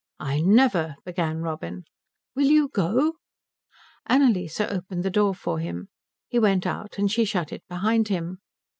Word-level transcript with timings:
"I 0.19 0.39
never" 0.41 0.95
began 1.05 1.43
Robin. 1.43 1.83
"Will 2.35 2.47
you 2.49 2.69
go?" 2.69 3.17
Annalise 4.07 4.59
opened 4.59 5.03
the 5.03 5.11
door 5.11 5.35
for 5.35 5.59
him. 5.59 5.89
He 6.27 6.39
went 6.39 6.65
out, 6.65 6.97
and 6.97 7.11
she 7.11 7.23
shut 7.23 7.53
it 7.53 7.61
behind 7.69 8.07
him. 8.07 8.39